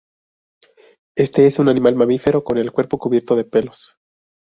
Este 1.15 1.45
es 1.45 1.59
un 1.59 1.69
animal 1.69 1.93
mamífero 1.95 2.43
con 2.43 2.57
el 2.57 2.71
cuerpo 2.71 2.97
cubierto 2.97 3.35
de 3.35 3.43
pelos. 3.43 3.97